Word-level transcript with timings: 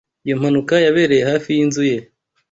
Iyo 0.25 0.35
mpanuka 0.39 0.73
yabereye 0.85 1.23
hafi 1.31 1.49
yinzu 1.57 1.83
ye. 1.91 1.97